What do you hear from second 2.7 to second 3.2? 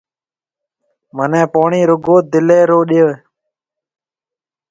ڏيا۔